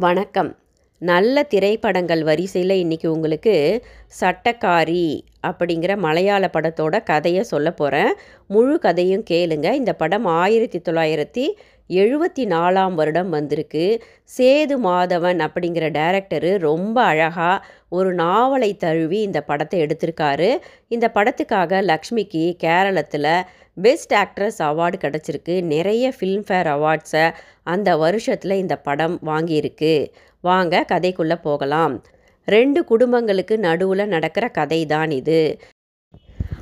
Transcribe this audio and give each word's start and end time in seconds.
வணக்கம். 0.00 0.56
நல்ல 0.98 1.42
திரைப்படங்கள் 1.42 2.22
வரிசையில் 2.22 2.84
இன்றைக்கி 2.84 3.06
உங்களுக்கு 3.06 3.84
சட்டக்காரி 4.20 5.20
அப்படிங்கிற 5.46 5.96
மலையாள 5.96 6.50
படத்தோட 6.52 7.02
கதையை 7.02 7.42
சொல்ல 7.42 7.72
போகிறேன் 7.72 8.14
முழு 8.48 8.78
கதையும் 8.78 9.24
கேளுங்க. 9.30 9.72
இந்த 9.72 9.92
படம் 9.92 10.24
ஆயிரத்தி 10.24 10.78
தொள்ளாயிரத்தி 10.78 11.44
எழுபத்தி 11.88 12.44
நாலாம் 12.54 12.94
வருடம் 12.94 13.30
வந்திருக்கு. 13.30 14.02
சேது 14.38 14.74
மாதவன் 14.86 15.38
அப்படிங்கிற 15.46 15.86
டைரக்டரு 15.98 16.58
ரொம்ப 16.58 17.02
அழகாக 17.02 17.66
ஒரு 17.88 18.14
நாவலை 18.14 18.76
தழுவி 18.76 19.20
இந்த 19.20 19.40
படத்தை 19.40 19.80
எடுத்திருக்காரு. 19.82 20.56
இந்த 20.88 21.10
படத்துக்காக 21.14 21.80
லக்ஷ்மிக்கு 21.90 22.56
கேரளத்தில் 22.64 23.42
பெஸ்ட் 23.74 24.14
ஆக்ட்ரஸ் 24.14 24.58
அவார்டு 24.58 24.98
கிடச்சிருக்கு. 25.04 25.62
நிறைய 25.62 26.12
ஃபில்ம்ஃபேர் 26.20 26.70
அவார்ட்ஸை 26.74 27.30
அந்த 27.62 27.96
வருஷத்தில் 27.96 28.50
இந்த 28.50 28.76
படம் 28.76 29.18
வாங்கியிருக்கு. 29.26 30.06
வாங்க 30.40 30.84
கதைக்குள்ளே 30.92 31.38
போகலாம். 31.42 32.04
ரெண்டு 32.44 32.84
குடும்பங்களுக்கு 32.84 33.58
நடுவில் 33.58 34.06
நடக்கிற 34.06 34.48
கதை 34.48 34.86
தான் 34.86 35.10
இது. 35.10 35.58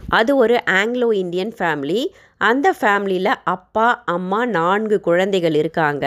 அது 0.08 0.36
ஒரு 0.36 0.62
ஆங்கிலோ 0.66 1.12
இந்தியன் 1.12 1.52
ஃபேமிலி 1.58 2.00
அந்த 2.40 2.74
ஃபேமிலியில் 2.80 3.32
அப்பா 3.44 4.02
அம்மா 4.04 4.44
நான்கு 4.46 5.00
குழந்தைகள் 5.00 5.54
இருக்காங்க. 5.54 6.06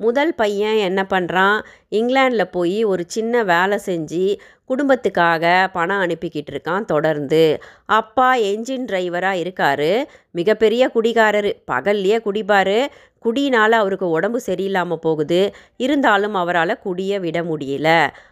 முதல் 0.00 0.32
பையன் 0.34 0.78
என்ன 0.88 1.00
பண்ணுறான் 1.10 1.58
இங்கிலாண்டில் 1.90 2.52
போய் 2.52 2.78
ஒரு 2.84 3.02
சின்ன 3.06 3.42
வேலை 3.44 3.78
செஞ்சு 3.86 4.24
குடும்பத்துக்காக 4.70 5.44
பணம் 5.72 6.02
அனுப்பிக்கிட்டு 6.02 6.50
இருக்கான் 6.50 6.84
தொடர்ந்து. 6.84 7.44
அப்பா 7.98 8.28
என்ஜின் 8.50 8.86
டிரைவராக 8.90 9.42
இருக்கார். 9.42 9.90
மிகப்பெரிய 10.30 10.82
குடிகாரர். 10.94 11.50
பகல்லையே 11.70 12.18
குடிப்பார். 12.26 12.76
குடினால் 13.18 13.74
அவருக்கு 13.78 14.06
உடம்பு 14.10 14.38
சரியில்லாமல் 14.46 15.02
போகுது. 15.02 15.40
இருந்தாலும் 15.76 16.34
அவரால் 16.34 16.82
குடியை 16.84 17.18
விட 17.20 17.38
முடியல. 17.42 17.88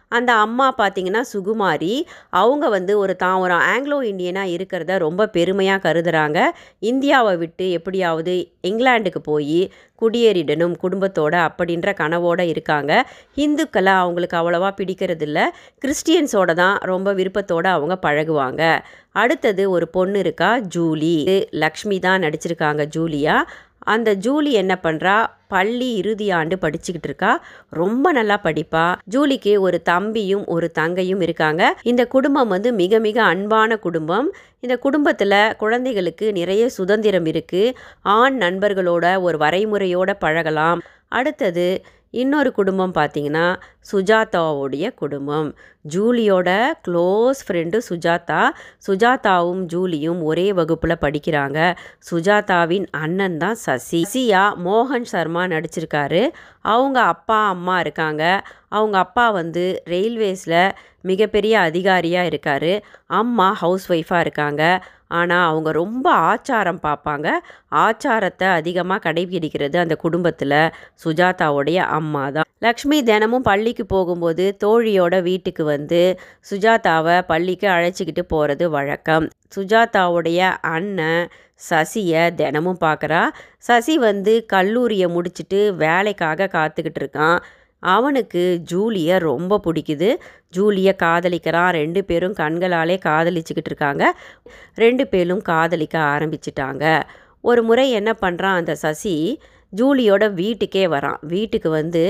அந்த 0.09 0.31
அம்மா 0.45 0.67
பார்த்திங்கன்னா 0.77 1.21
சுகுமாரி. 1.33 1.93
அவங்க 2.41 2.65
வந்து 2.69 2.93
ஒரு 2.97 3.15
தான் 3.15 3.37
ஒரு 3.39 3.55
ஆங்கிலோ 3.71 3.99
இந்தியனாக 4.11 4.53
இருக்கிறத 4.55 4.97
ரொம்ப 4.97 5.27
பெருமையாக 5.27 5.83
கருதுகிறாங்க 5.85 6.39
இந்தியாவை 6.91 7.35
விட்டு 7.37 7.67
எப்படியாவது 7.71 8.35
இங்கிலாண்டுக்கு 8.67 9.21
போய் 9.23 9.61
குடியேறிடணும் 10.01 10.75
குடும்பத்தோட 10.83 11.35
அப்படின்ற 11.59 11.93
கனவோடு 12.01 12.47
இருக்காங்க. 12.47 13.09
இந்துக்களை 13.35 13.93
அவங்களுக்கு 14.03 14.37
அவ்வளோவா 14.37 14.71
பிடிக்கிறதில்ல. 14.81 15.39
கிறிஸ்டியன்ஸோட 15.85 16.53
தான் 16.53 16.77
ரொம்ப 16.77 17.13
விருப்பத்தோடு 17.13 17.69
அவங்க 17.69 17.97
பழகுவாங்க. 18.07 18.79
அடுத்தது 19.09 19.69
ஒரு 19.69 19.87
பொண்ணு 19.87 20.19
இருக்கா 20.19 20.59
ஜூலி. 20.75 21.47
லக்ஷ்மி 21.49 21.99
தான் 21.99 22.21
நடிச்சிருக்காங்க 22.21 22.85
ஜூலியா. 22.97 23.37
அந்த 23.79 24.15
ஜூலி 24.15 24.51
என்ன 24.51 24.79
பண்ணுறா 24.83 25.25
பள்ளி 25.47 25.95
இறுதி 25.95 26.31
ஆண்டு 26.31 26.55
படிச்சுக்கிட்டு 26.61 27.07
இருக்கா. 27.09 27.43
ரொம்ப 27.69 28.11
நல்லா 28.11 28.39
படிப்பா. 28.43 28.95
ஜூலிக்கு 29.11 29.59
ஒரு 29.59 29.81
தம்பியும் 29.81 30.45
ஒரு 30.45 30.71
தங்கையும் 30.71 31.21
இருக்காங்க. 31.21 31.75
இந்த 31.83 32.07
குடும்பம் 32.07 32.47
வந்து 32.47 32.73
மிக 32.73 32.99
மிக 32.99 33.23
அன்பான 33.23 33.77
குடும்பம். 33.77 34.33
இந்த 34.59 34.77
குடும்பத்தில் 34.77 35.55
குழந்தைகளுக்கு 35.57 36.31
நிறைய 36.31 36.69
சுதந்திரம் 36.69 37.25
இருக்குது 37.25 37.73
ஆண் 38.01 38.41
நண்பர்களோட 38.41 39.21
ஒரு 39.21 39.37
வரைமுறையோட 39.37 40.13
பழகலாம். 40.19 40.81
அடுத்தது 41.09 41.83
இன்னொரு 42.11 42.51
குடும்பம் 42.51 42.93
பார்த்திங்கன்னா 42.93 43.59
சுஜாதாவுடைய 43.91 44.93
குடும்பம். 44.93 45.55
ஜூலியோட 45.89 46.49
க்ளோஸ் 46.87 47.41
ஃப்ரெண்டு 47.47 47.79
சுஜாதா. 47.89 48.49
சுஜாதாவும் 48.87 49.61
ஜூலியும் 49.73 50.21
ஒரே 50.23 50.53
வகுப்பில் 50.53 51.01
படிக்கிறாங்க. 51.01 51.75
சுஜாதாவின் 52.11 52.85
அண்ணன் 52.91 53.37
தான் 53.37 53.55
சசி. 53.55 54.05
சசியா 54.13 54.43
மோகன் 54.65 55.01
சர்மா 55.01 55.43
நடிச்சிருக்காரு. 55.43 56.27
அவங்க 56.61 57.01
அப்பா 57.01 57.47
அம்மா 57.47 57.79
இருக்காங்க. 57.79 58.41
அவங்க 58.67 58.97
அப்பா 58.97 59.29
வந்து 59.29 59.83
ரயில்வேஸில் 59.85 60.71
மிகப்பெரிய 61.01 61.59
அதிகாரியாக 61.59 62.25
இருக்கார். 62.25 62.83
அம்மா 63.05 63.51
ஹவுஸ் 63.53 63.91
ஒய்ஃபாக 63.91 64.19
இருக்காங்க. 64.19 64.85
ஆனால் 65.11 65.45
அவங்க 65.51 65.69
ரொம்ப 65.71 66.05
ஆச்சாரம் 66.31 66.81
பார்ப்பாங்க 66.87 67.27
ஆச்சாரத்தை 67.85 68.47
அதிகமாக 68.59 69.03
கடைபிடிக்கிறது 69.05 69.77
அந்த 69.77 69.95
குடும்பத்தில் 69.95 70.57
சுஜாதாவுடைய 71.03 71.79
அம்மா 71.97 72.23
தான். 72.29 72.47
லக்ஷ்மி 72.59 72.97
தினமும் 73.03 73.47
பள்ளிக்கு 73.49 73.83
போகும்போது 73.85 74.45
தோழியோட 74.63 75.15
வீட்டுக்கு 75.21 75.63
வந்து 75.65 76.01
சுஜாதாவை 76.49 77.17
பள்ளிக்கு 77.31 77.67
அழைச்சிக்கிட்டு 77.75 78.25
போகிறது 78.27 78.65
வழக்கம். 78.69 79.27
சுஜாதாவுடைய 79.55 80.39
அண்ணன் 80.75 81.23
சசியை 81.69 82.23
தினமும் 82.35 82.81
பார்க்குறா 82.83 83.21
சசி 83.67 83.95
வந்து 83.99 84.33
கல்லூரியை 84.45 85.07
முடிச்சுட்டு 85.15 85.59
வேலைக்காக 85.75 86.49
காத்துக்கிட்டு 86.57 87.01
இருக்கான். 87.01 87.39
அவனுக்கு 87.79 88.61
ஜூலியை 88.71 89.19
ரொம்ப 89.19 89.61
பிடிக்குது. 89.63 90.15
ஜூலியை 90.57 90.93
காதலிக்கிறான் 91.03 91.69
ரெண்டு 91.69 92.03
பேரும் 92.03 92.33
கண்களாலே 92.33 92.99
காதலிச்சுக்கிட்டு 93.05 93.69
இருக்காங்க. 93.71 94.19
ரெண்டு 94.75 95.07
பேரும் 95.07 95.41
காதலிக்க 95.41 95.99
ஆரம்பிச்சிட்டாங்க. 95.99 97.01
ஒரு 97.41 97.63
முறை 97.63 97.91
என்ன 97.91 98.15
பண்ணுறான் 98.21 98.57
அந்த 98.61 98.75
சசி 98.75 99.41
ஜூலியோட 99.73 100.33
வீட்டுக்கே 100.33 100.85
வரான். 100.87 101.19
வீட்டுக்கு 101.33 101.69
வந்து 101.69 102.03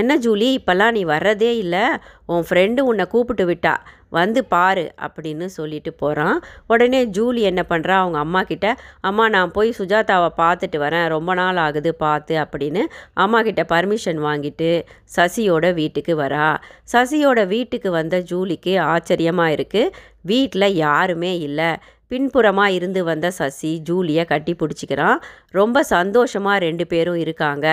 என்ன 0.00 0.12
ஜூலி 0.18 0.48
இப்போல்லாம் 0.58 0.94
நீ 0.98 1.02
வர்றதே 1.04 1.50
இல்லை. 1.64 1.84
உன் 2.26 2.46
ஃப்ரெண்டு 2.48 2.80
உன்னை 2.90 3.06
கூப்பிட்டு 3.06 3.46
விட்டா. 3.50 3.74
வந்து 4.16 4.40
பாரு 4.44 4.84
அப்படின்னு 5.04 5.46
சொல்லிட்டு 5.56 5.90
போகிறான் 5.92 6.38
உடனே 6.72 7.00
ஜூலி 7.16 7.42
என்ன 7.50 7.62
பண்ணுறா 7.68 7.94
அவங்க 8.00 8.18
அம்மா 8.18 8.40
கிட்ட 8.42 8.66
அம்மா 9.08 9.24
நான் 9.28 9.54
போய் 9.56 9.70
சுஜாதாவை 9.78 10.28
பார்த்துட்டு 10.40 10.78
வரேன். 10.84 11.06
ரொம்ப 11.08 11.34
நாள் 11.34 11.60
ஆகுது 11.66 11.92
பார்த்து 12.04 12.34
அப்படின்னு 12.44 12.82
அம்மா 13.24 13.40
கிட்ட 13.42 13.62
பர்மிஷன் 13.72 14.20
வாங்கிட்டு 14.28 14.70
சசியோட 15.16 15.74
வீட்டுக்கு 15.80 16.16
வரா. 16.16 16.48
சசியோட 16.92 17.46
வீட்டுக்கு 17.46 17.90
வந்த 17.90 18.18
ஜூலிக்கு 18.32 18.74
ஆச்சரியமாக 18.92 19.54
இருக்குது 19.56 19.94
வீட்டில் 20.32 20.76
யாருமே 20.84 21.32
இல்லை. 21.38 21.70
பின்புறமாக 22.12 22.76
இருந்து 22.78 23.02
வந்த 23.10 23.28
சசி 23.40 23.70
ஜூலியை 23.90 24.24
கட்டி 24.32 24.54
பிடிச்சிக்கிறான். 24.62 25.18
ரொம்ப 25.58 25.82
சந்தோஷமாக 25.94 26.62
ரெண்டு 26.66 26.86
பேரும் 26.92 27.20
இருக்காங்க. 27.24 27.66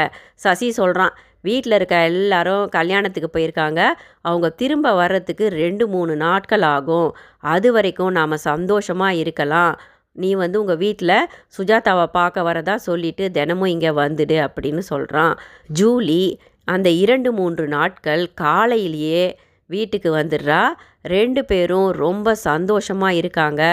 சசி 0.46 0.70
சொல்கிறான் 0.80 1.16
வீட்டில் 1.48 1.76
இருக்க 1.78 1.98
எல்லாரும் 2.10 2.64
கல்யாணத்துக்கு 2.78 3.30
போயிருக்காங்க. 3.36 3.82
அவங்க 4.30 4.48
திரும்ப 4.62 4.88
வர்றதுக்கு 5.02 5.46
ரெண்டு 5.62 5.86
மூணு 5.94 6.14
நாட்கள் 6.26 6.66
ஆகும். 6.76 7.10
அது 7.54 7.70
வரைக்கும் 7.76 8.18
நாம் 8.20 8.44
சந்தோஷமாக 8.50 9.22
இருக்கலாம். 9.24 9.74
நீ 10.16 10.30
வந்து 10.42 10.58
உங்கள் 10.62 10.82
வீட்டில் 10.84 11.28
சுஜாதாவை 11.58 12.06
பார்க்க 12.18 12.48
வரதா 12.48 12.76
சொல்லிட்டு 12.88 13.26
தினமும் 13.38 13.72
இங்கே 13.74 13.92
வந்துடு 14.04 14.38
அப்படின்னு 14.46 14.84
சொல்கிறான் 14.92 15.34
ஜூலி 15.80 16.24
அந்த 16.68 16.90
இரண்டு 17.04 17.30
மூன்று 17.40 17.66
நாட்கள் 17.76 18.24
காலையிலேயே 18.44 19.24
வீட்டுக்கு 19.70 20.10
வந்துடுறா. 20.18 20.62
ரெண்டு 21.16 21.42
பேரும் 21.52 21.88
ரொம்ப 22.06 22.36
சந்தோஷமாக 22.50 23.20
இருக்காங்க. 23.20 23.64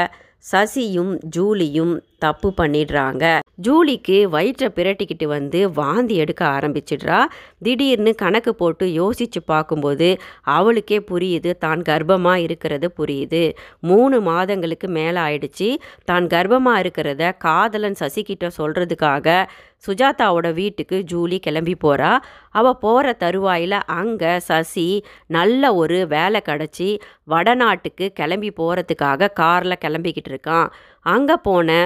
சசியும் 0.52 1.12
ஜூலியும் 1.36 1.94
தப்பு 2.18 2.48
பண்ணிடுறாங்க. 2.56 3.24
ஜூலிக்கு 3.58 4.16
வயிற்றை 4.34 4.68
பிரட்டிக்கிட்டு 4.76 5.26
வந்து 5.34 5.60
வாந்தி 5.78 6.14
எடுக்க 6.22 6.42
ஆரம்பிச்சிடுறா. 6.56 7.20
திடீர்னு 7.66 8.12
கணக்கு 8.22 8.52
போட்டு 8.60 8.86
யோசித்து 9.00 9.40
பார்க்கும்போது 9.52 10.08
அவளுக்கே 10.56 10.98
புரியுது 11.10 11.52
தான் 11.64 11.82
கர்ப்பமாக 11.90 12.44
இருக்கிறது 12.46 12.88
புரியுது. 12.98 13.44
மூணு 13.90 14.18
மாதங்களுக்கு 14.30 14.90
மேலே 14.98 15.20
ஆயிடுச்சு. 15.26 15.70
தான் 16.10 16.26
கர்ப்பமாக 16.34 16.82
இருக்கிறத 16.84 17.32
காதலன் 17.46 18.00
சசிகிட்ட 18.02 18.50
சொல்கிறதுக்காக 18.58 19.38
சுஜாதாவோட 19.86 20.46
வீட்டுக்கு 20.60 20.96
ஜூலி 21.10 21.38
கிளம்பி 21.46 21.74
போகிறா 21.84 22.12
அவள் 22.58 22.80
போகிற 22.84 23.06
தருவாயில் 23.22 23.78
அங்கே 24.00 24.32
சசி 24.48 24.88
நல்ல 25.36 25.72
ஒரு 25.80 25.98
வேலை 26.14 26.40
கிடச்சி 26.48 26.88
வடநாட்டுக்கு 27.32 28.06
கிளம்பி 28.20 28.50
போகிறதுக்காக 28.60 29.32
காரில் 29.40 29.82
கிளம்பிக்கிட்டு 29.84 30.32
இருக்கான். 30.32 30.68
அங்கே 31.06 31.36
போன 31.48 31.78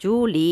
ஜூலி 0.00 0.50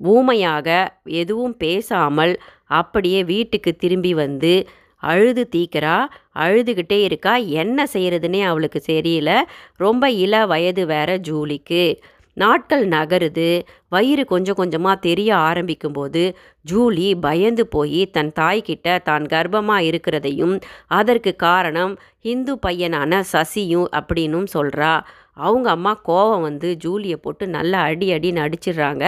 ஊமையாக 0.00 0.68
எதுவும் 1.04 1.56
பேசாமல் 1.56 2.40
அப்படியே 2.66 3.24
வீட்டுக்கு 3.24 3.76
திரும்பி 3.76 4.14
வந்து 4.14 4.66
அழுது 5.02 5.48
தீக்கிறா. 5.56 6.06
அழுதுகிட்டே 6.34 6.98
இருக்கா. 7.02 7.36
என்ன 7.36 7.86
செய்கிறதுனே 7.92 8.42
அவளுக்கு 8.42 8.82
தெரியல. 8.86 9.30
ரொம்ப 9.76 10.10
இள 10.10 10.46
வயது 10.46 10.86
வேற 10.86 11.18
ஜூலிக்கு. 11.18 11.98
நாட்கள் 12.34 12.88
நகருது. 12.88 13.62
வயிறு 13.88 14.24
கொஞ்சம் 14.24 14.54
கொஞ்சமாக 14.54 15.00
தெரிய 15.00 15.34
ஆரம்பிக்கும்போது 15.34 16.34
ஜூலி 16.70 17.14
பயந்து 17.20 17.66
போய் 17.66 18.10
தன் 18.10 18.32
தாய்கிட்ட 18.40 19.02
தான் 19.02 19.26
கர்ப்பமாக 19.26 19.80
இருக்கிறதையும் 19.80 20.60
அதற்கு 20.86 21.36
காரணம் 21.36 21.98
ஹிந்து 22.20 22.58
பையனான 22.66 23.22
சசியும் 23.32 23.88
அப்படின்னும் 23.92 24.46
சொல்கிறா 24.52 25.00
அவங்க 25.46 25.68
அம்மா 25.76 25.92
கோவம் 26.08 26.44
வந்து 26.48 26.68
ஜூலியை 26.84 27.18
போட்டு 27.24 27.44
நல்லா 27.56 27.80
அடி 27.90 28.06
அடின்னு 28.16 28.42
அடிச்சிடுறாங்க. 28.46 29.04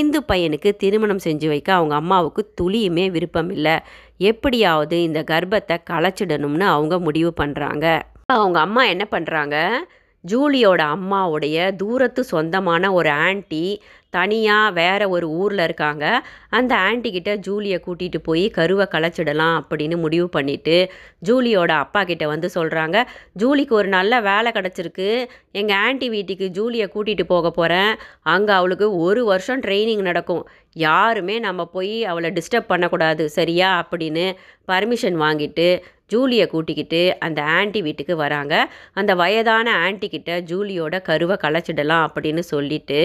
இந்து 0.00 0.20
பையனுக்கு 0.32 0.70
திருமணம் 0.82 1.24
செஞ்சு 1.24 1.48
வைக்க 1.48 1.70
அவங்க 1.78 1.94
அம்மாவுக்கு 1.94 2.44
துளியுமே 2.60 3.06
விருப்பம் 3.16 3.50
இல்லை. 3.50 3.76
எப்படியாவது 4.30 4.96
இந்த 5.08 5.22
கர்ப்பத்தை 5.32 5.76
களைச்சிடணும்னு 5.90 6.66
அவங்க 6.76 6.94
முடிவு 7.08 7.32
பண்ணுறாங்க 7.42 7.86
அவங்க 8.36 8.58
அம்மா 8.66 8.82
என்ன 8.84 9.04
பண்ணுறாங்க 9.10 9.56
ஜூலியோட 10.30 10.82
அம்மாவுடைய 10.94 11.76
தூரத்து 11.76 12.24
சொந்தமான 12.24 12.92
ஒரு 12.92 13.10
ஆண்டி 13.10 13.82
தனியாக 14.10 14.70
வேற 14.70 15.08
ஒரு 15.08 15.26
ஊரில் 15.30 15.58
இருக்காங்க. 15.58 16.04
அந்த 16.50 16.72
ஆன்ட்டி 16.76 17.10
கிட்ட 17.10 17.36
ஜூலியை 17.36 17.78
கூட்டிகிட்டு 17.86 18.18
போய் 18.22 18.50
கருவை 18.50 18.86
களைச்சிடலாம் 18.90 19.56
அப்படின்னு 19.60 19.96
முடிவு 19.96 20.28
பண்ணிவிட்டு 20.36 20.88
ஜூலியோட 21.28 21.66
அப்பா 21.66 22.04
கிட்ட 22.04 22.26
வந்து 22.26 22.50
சொல்கிறாங்க 22.54 23.04
ஜூலிக்கு 23.32 23.74
ஒரு 23.74 23.88
நல்ல 23.88 24.20
வேலை 24.20 24.52
கிடச்சிருக்கு. 24.54 25.08
எங்கள் 25.52 25.76
ஆண்டி 25.76 26.08
வீட்டுக்கு 26.08 26.50
ஜூலியை 26.58 26.86
கூட்டிகிட்டு 26.94 27.24
போக 27.24 27.50
போகிறேன் 27.50 27.94
அங்கே 28.22 28.52
அவளுக்கு 28.52 28.96
ஒரு 28.96 29.24
வருஷம் 29.24 29.60
ட்ரைனிங் 29.60 30.00
நடக்கும். 30.00 30.48
யாருமே 30.72 31.38
நம்ம 31.38 31.64
போய் 31.66 32.04
அவளை 32.04 32.30
டிஸ்டர்ப் 32.30 32.70
பண்ணக்கூடாது 32.72 33.28
சரியா? 33.28 33.86
அப்படின்னு 33.90 34.26
பர்மிஷன் 34.68 35.16
வாங்கிட்டு 35.24 35.68
ஜூலியை 36.12 36.46
கூட்டிக்கிட்டு 36.46 37.16
அந்த 37.18 37.42
ஆன்ட்டி 37.42 37.82
வீட்டுக்கு 37.82 38.16
வராங்க. 38.16 38.54
அந்த 38.92 39.14
வயதான 39.14 39.90
ஆன்ட்டி 39.90 40.08
கிட்ட 40.08 40.40
ஜூலியோட 40.40 41.02
கருவை 41.02 41.36
களைச்சிடலாம் 41.42 42.06
அப்படின்னு 42.08 42.38
சொல்லிட்டு 42.38 43.00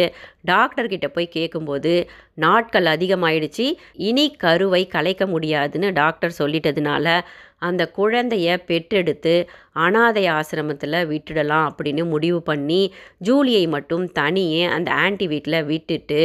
டாக்டர்கிட்ட 0.48 1.08
போய் 1.08 1.28
கேட்கும்போது 1.28 1.94
நாட்கள் 2.34 2.86
அதிகமாயிடுச்சு. 2.86 3.68
இனி 4.10 4.36
கருவை 4.38 4.88
கலைக்க 4.88 5.28
முடியாதுன்னு 5.28 5.94
டாக்டர் 5.94 6.36
சொல்லிட்டதுனால 6.40 7.22
அந்த 7.58 7.92
குழந்தைய 7.98 8.56
பெற்றெடுத்து 8.68 9.34
அனாதை 9.74 10.24
ஆசிரமத்தில் 10.30 10.98
விட்டுடலாம் 11.12 11.68
அப்படின்னு 11.70 12.04
முடிவு 12.10 12.42
பண்ணி 12.42 12.94
ஜூலியை 13.26 13.68
மட்டும் 13.68 14.12
தனியே 14.12 14.64
அந்த 14.64 14.92
ஆன்ட்டி 14.94 15.28
வீட்டில் 15.28 15.66
விட்டுட்டு 15.66 16.22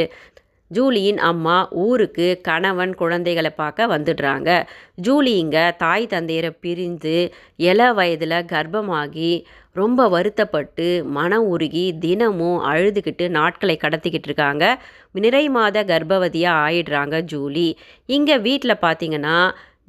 ஜூலியின் 0.71 1.21
அம்மா 1.31 1.57
ஊருக்கு 1.85 2.27
கணவன் 2.43 2.95
குழந்தைகளை 2.95 3.51
பார்க்க 3.51 3.87
வந்துடுறாங்க. 3.87 4.51
ஜூலி 5.07 5.33
இங்கே 5.43 5.65
தாய் 5.77 6.07
தந்தையரை 6.07 6.51
பிரிந்து 6.61 7.17
இள 7.57 7.81
வயதில் 7.93 8.39
கர்ப்பமாகி 8.53 9.33
ரொம்ப 9.73 10.09
வருத்தப்பட்டு 10.09 10.87
மனம் 11.17 11.47
உருகி 11.47 11.87
தினமும் 11.99 12.61
அழுதுகிட்டு 12.71 13.25
நாட்களை 13.29 13.77
கடத்திக்கிட்டு 13.81 14.29
இருக்காங்க. 14.31 14.65
நிறை 15.13 15.49
மாத 15.49 15.85
கர்ப்பவதியாக 15.85 16.63
ஆயிடுறாங்க 16.67 17.17
ஜூலி. 17.33 17.69
இங்கே 18.07 18.39
வீட்டில் 18.39 18.83
பார்த்தீங்கன்னா 18.83 19.39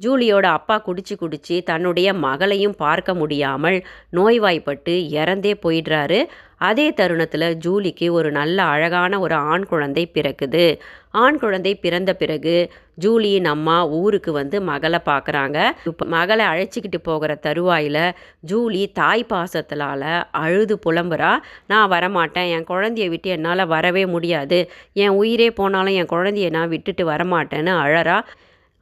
ஜூலியோட 0.00 0.46
அப்பா 0.58 0.82
குடிச்சு 0.86 1.14
குடிச்சு 1.20 1.56
தன்னுடைய 1.62 2.08
மகளையும் 2.14 2.76
பார்க்க 2.76 3.14
முடியாமல் 3.14 3.78
நோய்வாய்ப்பட்டு 4.10 4.94
இறந்தே 5.20 5.52
போயிடுறாரு. 5.64 6.20
அதே 6.68 6.86
தருணத்தில் 6.92 7.56
ஜூலிக்கு 7.64 8.06
ஒரு 8.12 8.30
நல்ல 8.30 8.58
அழகான 8.62 9.20
ஒரு 9.20 9.34
ஆண் 9.34 9.66
குழந்தை 9.66 10.04
பிறக்குது. 10.14 10.64
ஆண் 11.10 11.38
குழந்தை 11.38 11.72
பிறந்த 11.74 12.10
பிறகு 12.14 12.56
ஜூலியின் 13.04 13.44
அம்மா 13.44 13.76
ஊருக்கு 14.00 14.32
வந்து 14.32 14.56
மகளை 14.60 14.98
பார்க்குறாங்க 15.04 15.58
இப்போ 15.84 16.04
மகளை 16.06 16.44
அழைச்சிக்கிட்டு 16.44 16.98
போகிற 17.02 17.34
தருவாயில் 17.34 18.02
ஜூலி 18.50 18.82
தாய் 18.92 19.24
பாசத்திலால் 19.28 20.10
அழுது 20.30 20.76
புலம்புறா. 20.86 21.32
நான் 21.66 21.90
வரமாட்டேன். 21.90 22.50
என் 22.56 22.68
குழந்தைய 22.68 23.08
விட்டு 23.08 23.30
என்னால் 23.30 23.66
வரவே 23.66 24.06
முடியாது. 24.06 24.60
என் 24.92 25.16
உயிரே 25.22 25.50
போனாலும் 25.50 25.94
என் 25.94 26.12
குழந்தைய 26.12 26.50
நான் 26.50 26.68
விட்டுட்டு 26.68 27.04
வரமாட்டேன்னு 27.10 27.74
அழறா. 27.84 28.18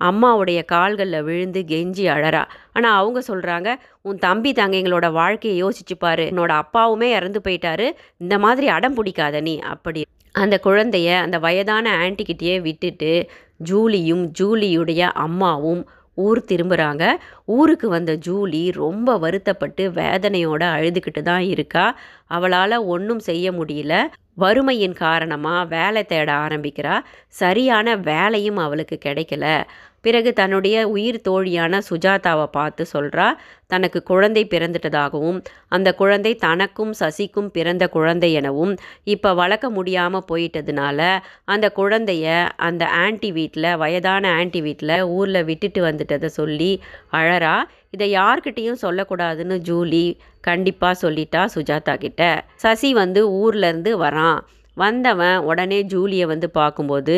அம்மாவுடைய 0.00 0.65
கால்களில் 0.65 1.23
விழுந்து 1.23 1.65
கெஞ்சி 1.69 2.05
அழறா. 2.15 2.45
ஆனால் 2.73 2.97
அவங்க 2.97 3.23
சொல்கிறாங்க 3.29 3.77
உன் 4.03 4.19
தம்பி 4.19 4.53
தங்கைங்களோட 4.53 5.12
வாழ்க்கையை 5.12 5.65
யோசிச்சு 5.65 5.97
பாரு. 5.99 6.25
உன்னோட 6.25 6.62
அப்பாவுமே 6.62 7.11
இறந்து 7.11 7.41
போயிட்டாரு. 7.45 7.91
இந்த 8.17 8.39
மாதிரி 8.39 8.69
அடம் 8.69 8.95
பிடிக்காத 8.95 9.41
நீ. 9.41 9.59
அப்படி 9.59 10.03
அந்த 10.33 10.61
குழந்தைய 10.62 11.17
அந்த 11.17 11.39
வயதான 11.39 11.91
ஆன்ட்டிக்கிட்டேயே 11.99 12.61
விட்டுட்டு 12.61 13.31
ஜூலியும் 13.71 14.31
ஜூலியுடைய 14.41 15.00
அம்மாவும் 15.00 15.87
ஊர் 16.15 16.44
திரும்புகிறாங்க 16.47 17.05
ஊருக்கு 17.44 17.89
வந்த 17.89 18.19
ஜூலி 18.27 18.73
ரொம்ப 18.73 19.19
வருத்தப்பட்டு 19.19 19.91
வேதனையோட 19.91 20.62
அழுதுகிட்டு 20.77 21.23
தான் 21.23 21.41
இருக்கா. 21.41 21.99
அவளால் 22.27 22.77
ஒன்றும் 22.85 23.19
செய்ய 23.19 23.53
முடியல. 23.53 24.06
வறுமையின் 24.35 24.93
காரணமாக 24.93 25.65
வேலை 25.65 26.05
தேட 26.05 26.33
ஆரம்பிக்கிறா. 26.33 27.01
சரியான 27.29 27.97
வேலையும் 27.97 28.56
அவளுக்கு 28.56 28.99
கிடைக்கல. 29.05 29.65
பிறகு 30.05 30.33
தன்னுடைய 30.33 30.77
உயிர் 30.89 31.19
தோழியான 31.29 31.81
சுஜாதாவை 31.91 32.47
பார்த்து 32.50 32.83
சொல்கிறா 32.93 33.27
தனக்கு 33.67 34.03
குழந்தை 34.03 34.43
பிறந்துட்டதாகவும் 34.50 35.39
அந்த 35.69 35.89
குழந்தை 35.95 36.33
தனக்கும் 36.37 36.93
சசிக்கும் 36.93 37.49
பிறந்த 37.50 37.85
குழந்தை 37.89 38.31
எனவும் 38.33 38.73
இப்போ 39.05 39.35
வளர்க்க 39.35 39.69
முடியாமல் 39.71 40.27
போயிட்டதுனால 40.29 41.00
அந்த 41.45 41.73
குழந்தைய 41.77 42.27
அந்த 42.56 42.85
ஆன்ட்டி 42.97 43.33
வீட்டில் 43.33 43.71
வயதான 43.77 44.31
ஆன்ட்டி 44.39 44.62
வீட்டில் 44.62 44.97
ஊரில் 45.09 45.45
விட்டுட்டு 45.45 45.83
வந்துட்டதை 45.85 46.31
சொல்லி 46.33 46.71
அழறா. 47.12 47.56
இதை 47.91 48.09
யார்கிட்டேயும் 48.15 48.83
சொல்லக்கூடாதுன்னு 48.83 49.56
ஜூலி 49.69 50.06
கண்டிப்பாக 50.41 51.01
சொல்லிட்டா 51.03 51.43
சுஜாதா 51.55 51.94
கிட்ட. 51.97 52.23
சசி 52.56 52.91
வந்து 52.94 53.21
ஊர்லேருந்து 53.41 53.93
வரான். 54.05 54.41
வந்தவன் 54.77 55.39
உடனே 55.43 55.79
ஜூலியை 55.83 56.27
வந்து 56.27 56.49
பார்க்கும்போது 56.51 57.15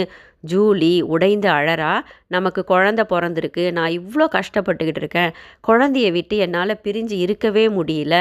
ஜூலி 0.49 1.01
உடைந்து 1.01 1.49
அழறா 1.49 2.01
நமக்கு 2.27 2.65
குழந்த 2.69 3.03
பிறந்திருக்கு 3.11 3.73
நான் 3.73 3.91
இவ்வளோ 3.91 4.27
கஷ்டப்பட்டுக்கிட்டு 4.37 5.03
இருக்கேன். 5.03 5.33
குழந்தைய 5.69 6.13
விட்டு 6.13 6.37
என்னால் 6.37 6.81
பிரிஞ்சு 6.85 7.13
இருக்கவே 7.13 7.69
முடியல. 7.69 8.17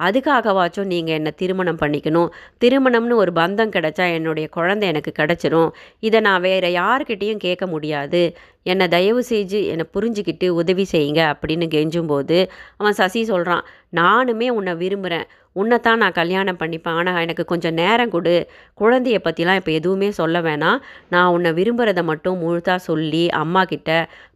அதுக்காகவாச்சும் 0.00 0.84
நீங்கள் 0.84 1.14
என்னை 1.14 1.32
திருமணம் 1.36 1.78
பண்ணிக்கணும். 1.78 2.30
திருமணம்னு 2.64 3.14
ஒரு 3.14 3.32
பந்தம் 3.32 3.74
கிடைச்சா 3.76 4.12
என்னுடைய 4.12 4.48
குழந்தை 4.48 4.88
எனக்கு 4.88 5.12
கிடச்சிரும். 5.18 5.70
இதை 6.00 6.20
நான் 6.20 6.40
வேறு 6.40 6.68
யாருக்கிட்டேயும் 6.68 7.36
கேட்க 7.36 7.66
முடியாது. 7.66 8.22
என்னை 8.62 8.88
தயவு 8.88 9.24
செஞ்சு 9.30 9.60
என்னை 9.66 9.84
புரிஞ்சுக்கிட்டு 9.94 10.48
உதவி 10.48 10.86
செய்யுங்க 10.92 11.34
அப்படின்னு 11.34 11.66
கெஞ்சும்போது 11.74 12.48
அவன் 12.76 12.92
சசி 12.92 13.24
சொல்கிறான் 13.24 13.64
நானுமே 13.96 14.48
உன்னை 14.48 14.74
விரும்புகிறேன் 14.74 15.26
உன்னைத்தான் 15.60 16.00
நான் 16.02 16.16
கல்யாணம் 16.18 16.58
பண்ணிப்பேன். 16.60 16.96
ஆனால் 16.98 17.20
எனக்கு 17.24 17.44
கொஞ்சம் 17.52 17.76
நேரம் 17.80 18.12
கொடு. 18.14 18.34
குழந்தைய 18.80 19.18
பற்றிலாம் 19.26 19.58
இப்போ 19.60 19.72
எதுவுமே 19.78 20.08
சொல்ல 20.20 20.40
வேணாம். 20.48 20.78
நான் 21.14 21.32
உன்னை 21.36 21.50
விரும்புகிறத 21.58 22.02
மட்டும் 22.10 22.38
முழுதாக 22.44 22.78
சொல்லி 22.88 23.24
அம்மா 23.42 23.62
கிட்ட 23.72 23.90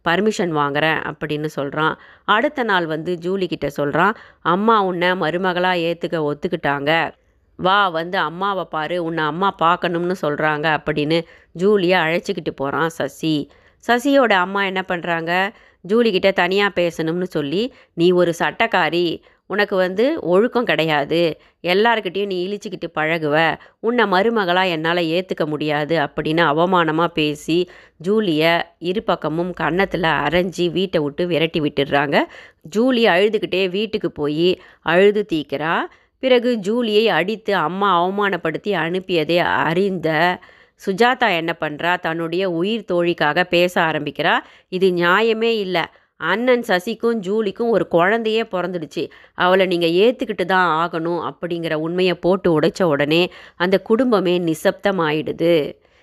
பர்மிஷன் 0.07 0.53
வாங்குறேன் 0.61 0.99
அப்படின்னு 1.09 1.49
சொல்கிறான் 1.57 1.95
அடுத்த 2.35 2.63
நாள் 2.71 2.87
வந்து 2.95 3.13
ஜூலி 3.25 3.47
கிட்ட 3.53 3.69
சொல்கிறான் 3.79 4.17
அம்மா 4.55 4.75
உன்னை 4.89 5.11
மருமகளாக 5.23 5.85
ஏற்றுக்க 5.89 6.19
ஒத்துக்கிட்டாங்க. 6.31 6.91
வா 7.59 7.77
வந்து 7.99 8.17
அம்மாவை 8.29 8.65
பாரு. 8.75 8.97
உன்னை 9.03 9.23
அம்மா 9.31 9.49
பார்க்கணும்னு 9.63 10.15
சொல்கிறாங்க 10.25 10.67
அப்படின்னு 10.79 11.17
ஜூலியை 11.61 11.97
அழைச்சிக்கிட்டு 12.05 12.53
போகிறான் 12.55 12.91
சசி. 12.99 13.37
சசியோட 13.87 14.33
அம்மா 14.45 14.61
என்ன 14.71 14.81
பண்ணுறாங்க 14.91 15.31
ஜூலிக்கிட்ட 15.89 16.29
தனியாக 16.41 16.71
பேசணும்னு 16.79 17.27
சொல்லி 17.35 17.63
நீ 17.99 18.07
ஒரு 18.21 18.31
சட்டக்காரி. 18.39 19.07
உனக்கு 19.47 19.75
வந்து 19.75 20.05
ஒழுக்கம் 20.21 20.65
கிடையாது. 20.65 21.21
எல்லாருக்கிட்டேயும் 21.63 22.31
நீ 22.31 22.37
இழிச்சிக்கிட்டு 22.47 22.87
பழகுவ. 22.95 23.35
உன்னை 23.79 24.05
மருமகளாக 24.05 24.73
என்னால் 24.75 25.09
ஏற்றுக்க 25.15 25.45
முடியாது 25.45 25.95
அப்படின்னு 25.97 26.43
அவமானமாக 26.51 27.15
பேசி 27.19 27.69
ஜூலியை 28.07 28.53
இரு 28.79 29.03
பக்கமும் 29.03 29.53
கன்னத்தில் 29.53 30.09
அரைஞ்சி 30.25 30.71
வீட்டை 30.71 31.01
விட்டு 31.01 31.25
விரட்டி 31.27 31.61
விட்டுடுறாங்க. 31.61 32.17
ஜூலி 32.75 33.05
அழுதுகிட்டே 33.15 33.69
வீட்டுக்கு 33.69 34.11
போய் 34.11 34.49
அழுது 34.81 35.25
தீக்கிறா. 35.33 35.75
பிறகு 36.19 36.51
ஜூலியை 36.67 37.05
அடித்து 37.05 37.55
அம்மா 37.55 37.89
அவமானப்படுத்தி 38.03 38.71
அனுப்பியதை 38.83 39.37
அறிந்த 39.37 40.39
சுஜாதா 40.81 41.27
என்ன 41.35 41.51
பண்ணுறா 41.59 41.99
தன்னுடைய 41.99 42.43
உயிர் 42.51 42.89
தோழிக்காக 42.91 43.43
பேச 43.43 43.81
ஆரம்பிக்கிறா. 43.81 44.35
இது 44.69 44.87
நியாயமே 44.91 45.51
இல்லை. 45.65 45.85
அண்ணன் 46.19 46.63
சசிக்கும் 46.63 47.21
ஜூலிக்கும் 47.21 47.69
ஒரு 47.69 47.87
குழந்தையே 47.87 48.43
பிறந்துடுச்சு. 48.43 49.03
அவளை 49.35 49.65
நீங்கள் 49.65 49.97
ஏற்றுக்கிட்டு 50.05 50.45
தான் 50.45 50.69
ஆகணும் 50.83 51.21
அப்படிங்கிற 51.29 51.73
உண்மையை 51.73 52.13
போட்டு 52.13 52.59
உடைச்ச 52.59 52.83
உடனே 52.83 53.29
அந்த 53.55 53.81
குடும்பமே 53.81 54.37
நிசப்தமாயிடுது. 54.39 55.57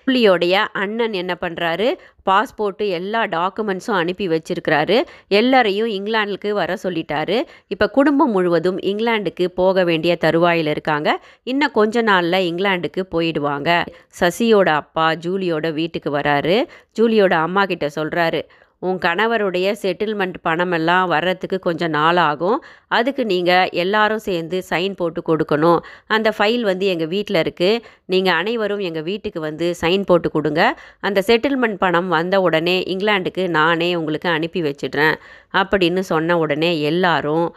ஜூலியோடைய 0.07 0.55
அண்ணன் 0.71 1.13
என்ன 1.13 1.37
பண்ணுறாரு 1.41 1.87
பாஸ்போர்ட்டு 2.29 2.85
எல்லா 2.87 3.25
டாக்குமெண்ட்ஸும் 3.25 3.97
அனுப்பி 3.99 4.27
வச்சிருக்கிறாரு. 4.27 4.97
எல்லாரையும் 5.27 5.87
இங்கிலாந்துக்கு 5.87 6.49
வர 6.49 6.77
சொல்லிட்டாரு. 6.83 7.37
இப்போ 7.67 7.89
குடும்பம் 7.89 8.31
முழுவதும் 8.31 8.77
இங்கிலாந்துக்கு 8.77 9.45
போக 9.45 9.83
வேண்டிய 9.83 10.15
தருவாயில் 10.15 10.67
இருக்காங்க. 10.67 11.19
இன்னும் 11.43 11.71
கொஞ்ச 11.71 12.01
நாளில் 12.01 12.47
இங்கிலாந்துக்கு 12.49 13.03
போயிடுவாங்க. 13.15 13.83
சசியோட 14.21 14.69
அப்பா 14.81 15.11
ஜூலியோட 15.11 15.73
வீட்டுக்கு 15.73 16.11
வராரு. 16.17 16.63
ஜூலியோட 16.99 17.31
அம்மா 17.31 17.65
கிட்ட 17.65 17.89
சொல்கிறாரு 17.95 18.41
உன் 18.79 18.97
கணவருடைய 19.05 19.67
செட்டில்மெண்ட் 19.81 20.37
பணமெல்லாம் 20.47 21.05
வர்றதுக்கு 21.07 21.59
கொஞ்சம் 21.59 21.89
நாள் 21.89 22.19
ஆகும். 22.29 22.57
அதுக்கு 22.87 23.25
நீங்கள் 23.25 23.69
எல்லாரும் 23.83 24.23
சேர்ந்து 24.27 24.57
சைன் 24.69 24.95
போட்டு 24.95 25.21
கொடுக்கணும். 25.29 25.79
அந்த 26.07 26.31
ஃபைல் 26.37 26.61
வந்து 26.61 26.85
எங்கள் 26.85 27.07
வீட்டில் 27.07 27.41
இருக்குது 27.43 27.81
நீங்கள் 28.05 28.33
அனைவரும் 28.33 28.79
எங்கள் 28.79 29.07
வீட்டுக்கு 29.09 29.39
வந்து 29.39 29.75
சைன் 29.81 30.07
போட்டு 30.11 30.31
கொடுங்க. 30.31 30.63
அந்த 31.01 31.23
செட்டில்மெண்ட் 31.27 31.81
பணம் 31.85 32.09
வந்த 32.17 32.41
உடனே 32.41 32.77
இங்கிலாண்டுக்கு 32.95 33.45
நானே 33.59 33.95
உங்களுக்கு 33.95 34.29
அனுப்பி 34.29 34.61
வச்சிடுறேன். 34.69 35.15
அப்படின்னு 35.53 36.03
சொன்ன 36.13 36.37
உடனே 36.37 36.71
எல்லாரும் 36.91 37.47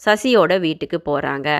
சசியோட 0.00 0.52
வீட்டுக்கு 0.60 0.98
போகிறாங்க 1.10 1.50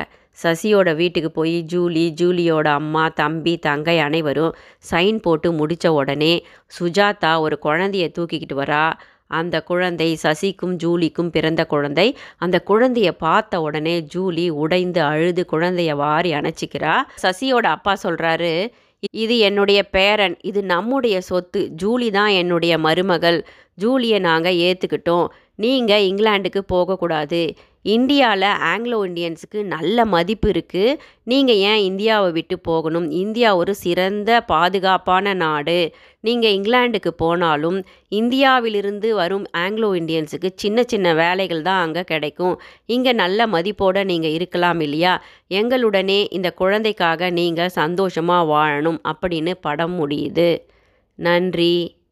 சசியோட 0.43 0.89
வீட்டுக்கு 0.97 1.31
போய் 1.31 1.57
ஜூலி 1.73 2.05
ஜூலியோட 2.21 2.69
அம்மா 2.81 3.05
தம்பி 3.09 3.57
தங்கை 3.57 3.99
அனைவரும் 3.99 4.57
சைன் 4.91 5.19
போட்டு 5.19 5.53
முடித்த 5.53 5.93
உடனே 5.93 6.45
சுஜாதா 6.79 7.33
ஒரு 7.41 7.59
குழந்தைய 7.63 8.07
தூக்கிக்கிட்டு 8.19 8.57
வரா. 8.63 8.93
அந்த 9.39 9.57
குழந்தை 9.63 10.09
சசிக்கும் 10.15 10.75
ஜூலிக்கும் 10.83 11.31
பிறந்த 11.31 11.63
குழந்தை. 11.67 12.09
அந்த 12.37 12.57
குழந்தைய 12.67 13.11
பார்த்த 13.11 13.61
உடனே 13.61 13.95
ஜூலி 14.15 14.49
உடைந்து 14.49 15.03
அழுது 15.03 15.45
குழந்தைய 15.53 15.95
வாரி 15.97 16.33
அணைச்சிக்கிறா. 16.33 16.95
சசியோட 17.23 17.67
அப்பா 17.77 17.97
சொல்கிறாரு 18.03 18.53
இது 19.13 19.35
என்னுடைய 19.39 19.81
பேரன் 19.89 20.37
இது 20.41 20.61
நம்முடைய 20.63 21.17
சொத்து. 21.21 21.71
ஜூலி 21.83 22.11
தான் 22.11 22.29
என்னுடைய 22.29 22.79
மருமகள். 22.79 23.39
ஜூலியை 23.81 24.19
நாங்கள் 24.19 24.61
ஏற்றுக்கிட்டோம் 24.67 25.27
நீங்கள் 25.65 26.07
இங்கிலாந்துக்கு 26.11 26.59
போகக்கூடாது. 26.59 27.43
இந்தியாவில் 27.95 28.47
ஆங்கிலோ 28.71 28.99
இண்டியன்ஸுக்கு 29.07 29.61
நல்ல 29.65 30.05
மதிப்பு 30.05 30.49
இருக்குது 30.53 30.99
நீங்கள் 31.23 31.61
ஏன் 31.71 31.83
இந்தியாவை 31.89 32.31
விட்டு 32.33 32.57
போகணும்? 32.59 33.11
இந்தியா 33.11 33.57
ஒரு 33.57 33.75
சிறந்த 33.75 34.31
பாதுகாப்பான 34.49 35.35
நாடு. 35.35 35.79
நீங்கள் 36.21 36.55
இங்கிலாண்டுக்கு 36.57 37.11
போனாலும் 37.17 37.79
இந்தியாவிலிருந்து 38.09 39.15
வரும் 39.15 39.47
ஆங்கிலோ 39.53 39.91
இண்டியன்ஸுக்கு 40.01 40.51
சின்ன 40.55 40.85
சின்ன 40.87 41.15
வேலைகள் 41.15 41.63
தான் 41.63 41.83
அங்கே 41.87 42.03
கிடைக்கும். 42.03 42.57
இங்கே 42.87 43.13
நல்ல 43.13 43.47
மதிப்போடு 43.47 44.05
நீங்கள் 44.05 44.37
இருக்கலாம் 44.39 44.81
இல்லையா? 44.81 45.15
எங்களுடனே 45.51 46.21
இந்த 46.31 46.51
குழந்தைக்காக 46.53 47.31
நீங்கள் 47.31 47.77
சந்தோஷமாக 47.81 48.51
வாழணும் 48.55 49.01
அப்படின்னு 49.13 49.55
படம் 49.61 49.97
முடியுது. 50.01 50.51
நன்றி. 51.19 51.97